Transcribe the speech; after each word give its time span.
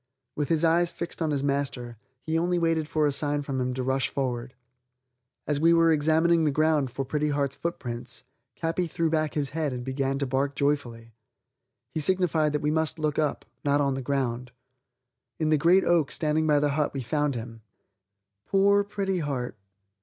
With 0.35 0.49
his 0.49 0.65
eyes 0.65 0.91
fixed 0.91 1.21
on 1.21 1.29
his 1.29 1.43
master, 1.43 1.95
he 2.23 2.35
only 2.35 2.57
waited 2.57 2.87
for 2.87 3.05
a 3.05 3.11
sign 3.11 3.43
from 3.43 3.61
him 3.61 3.71
to 3.75 3.83
rush 3.83 4.09
forward. 4.09 4.55
As 5.45 5.59
we 5.59 5.73
were 5.75 5.91
examining 5.91 6.43
the 6.43 6.49
ground 6.49 6.89
for 6.89 7.05
Pretty 7.05 7.29
Heart's 7.29 7.55
footprints, 7.55 8.23
Capi 8.59 8.87
threw 8.87 9.11
back 9.11 9.35
his 9.35 9.49
head 9.51 9.71
and 9.73 9.83
began 9.83 10.17
to 10.17 10.25
bark 10.25 10.55
joyfully. 10.55 11.13
He 11.93 11.99
signified 11.99 12.51
that 12.53 12.63
we 12.63 12.71
must 12.71 12.97
look 12.97 13.19
up, 13.19 13.45
not 13.63 13.79
on 13.79 13.93
the 13.93 14.01
ground. 14.01 14.49
In 15.39 15.49
the 15.51 15.57
great 15.59 15.83
oak 15.83 16.09
standing 16.09 16.47
by 16.47 16.59
the 16.59 16.69
hut 16.69 16.95
we 16.95 17.03
found 17.03 17.35
him. 17.35 17.61
Poor 18.47 18.83
Pretty 18.83 19.19
Heart! 19.19 19.55